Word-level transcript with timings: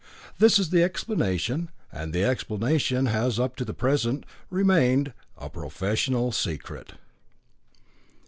This 0.39 0.57
is 0.57 0.71
the 0.71 0.81
explanation, 0.81 1.69
and 1.91 2.11
the 2.11 2.23
explanation 2.23 3.05
has 3.05 3.39
up 3.39 3.55
to 3.57 3.63
the 3.63 3.75
present 3.75 4.23
remained 4.49 5.13
a 5.37 5.47
professional 5.47 6.31
secret. 6.31 6.93